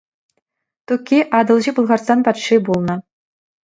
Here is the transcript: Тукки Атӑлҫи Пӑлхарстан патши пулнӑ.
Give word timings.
Тукки 0.93 1.19
Атӑлҫи 1.43 1.71
Пӑлхарстан 1.79 2.19
патши 2.31 2.55
пулнӑ. 2.69 2.95